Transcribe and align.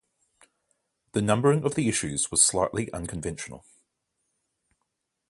The 1.11 1.21
numbering 1.21 1.63
of 1.63 1.75
the 1.75 1.87
issues 1.87 2.31
was 2.31 2.41
slightly 2.41 2.91
unconventional. 2.91 3.65